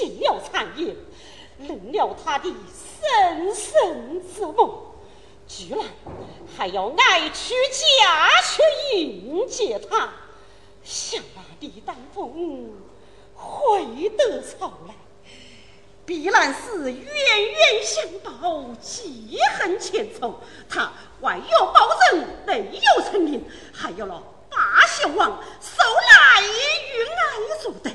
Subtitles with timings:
[0.00, 0.96] 进了谗言，
[1.58, 4.80] 论了他的生生之梦，
[5.46, 5.78] 居然
[6.56, 10.10] 还要爱去家去迎接他，
[10.82, 12.72] 想那李丹凤
[13.34, 14.94] 会得草来，
[16.06, 16.90] 必然是。
[16.90, 20.40] 冤冤相报，记恨千仇。
[20.66, 20.90] 他
[21.20, 27.89] 外有包人，内有成名，还有了八贤王受来与爱作对。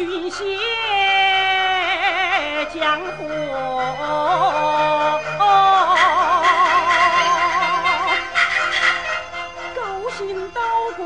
[0.00, 0.40] 血溅
[2.72, 3.28] 江湖，
[9.76, 9.78] 勾
[10.16, 10.60] 心斗
[10.96, 10.98] 角，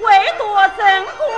[0.00, 0.42] 为夺
[0.76, 1.37] 真国。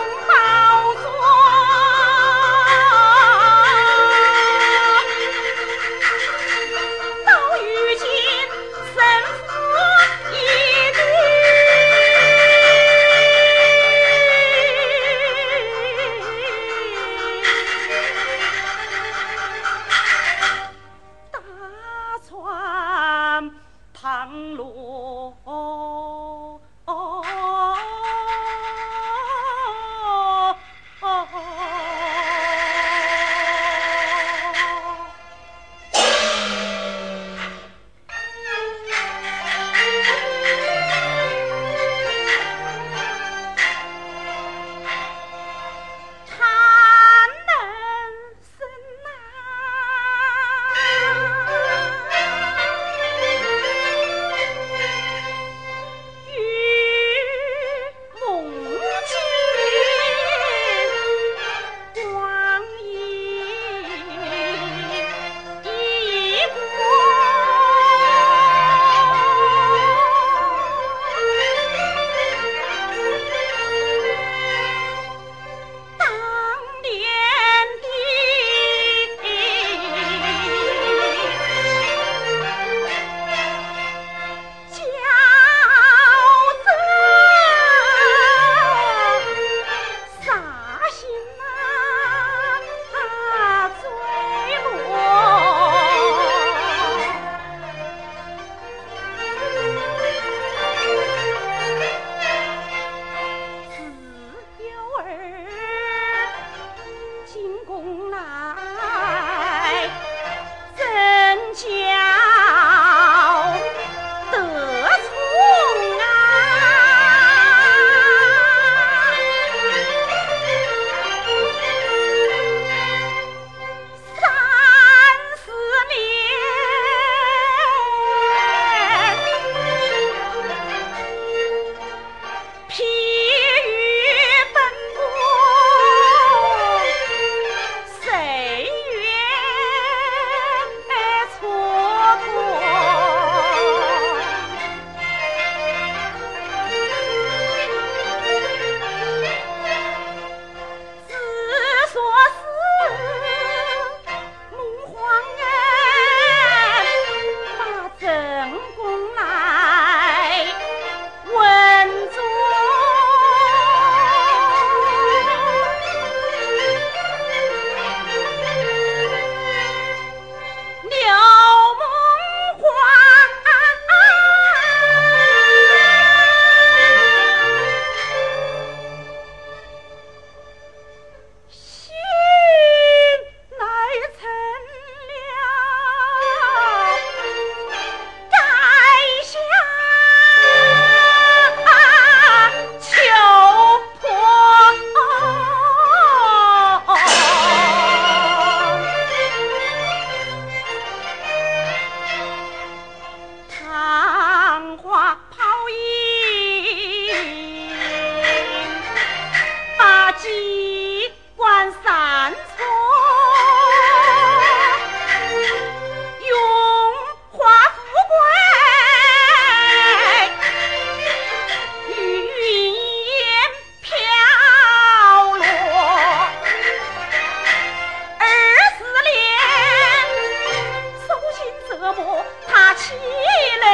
[107.81, 108.70] 东南。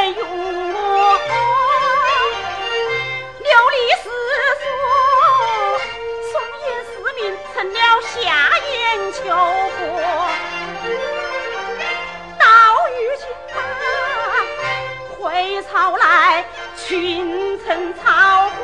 [0.06, 0.22] 哎呦！
[3.42, 4.06] 琉璃失
[4.62, 4.64] 所，
[6.30, 6.32] 烽
[6.62, 7.18] 烟四起
[7.52, 8.14] 成了夏
[8.70, 8.72] 炎
[9.12, 9.18] 秋
[9.74, 9.76] 火，
[15.68, 16.06] 草来，
[16.76, 18.62] 群臣草枯。